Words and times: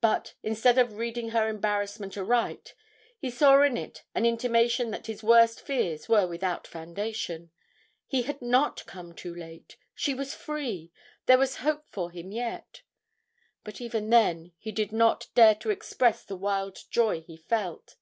But, 0.00 0.34
instead 0.44 0.78
of 0.78 0.94
reading 0.96 1.30
her 1.30 1.48
embarrassment 1.48 2.16
aright, 2.16 2.72
he 3.18 3.30
saw 3.32 3.62
in 3.62 3.76
it 3.76 4.04
an 4.14 4.24
intimation 4.24 4.92
that 4.92 5.08
his 5.08 5.24
worst 5.24 5.60
fears 5.60 6.08
were 6.08 6.24
without 6.24 6.68
foundation. 6.68 7.50
He 8.06 8.22
had 8.22 8.40
not 8.40 8.86
come 8.86 9.12
too 9.12 9.34
late. 9.34 9.76
She 9.92 10.14
was 10.14 10.34
free 10.34 10.92
there 11.26 11.36
was 11.36 11.56
hope 11.66 11.88
for 11.88 12.12
him 12.12 12.30
yet. 12.30 12.82
But 13.64 13.80
even 13.80 14.10
then 14.10 14.52
he 14.56 14.70
did 14.70 14.92
not 14.92 15.26
dare 15.34 15.56
to 15.56 15.70
express 15.70 16.24
the 16.24 16.36
wild 16.36 16.88
joy 16.88 17.22
he 17.22 17.36
felt. 17.36 17.96